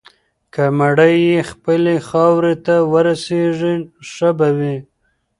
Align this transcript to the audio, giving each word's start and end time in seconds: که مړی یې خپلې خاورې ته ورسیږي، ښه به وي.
که 0.53 0.63
مړی 0.79 1.15
یې 1.29 1.39
خپلې 1.51 1.95
خاورې 2.07 2.55
ته 2.65 2.75
ورسیږي، 2.91 3.75
ښه 4.13 4.29
به 4.37 4.49
وي. 4.57 4.77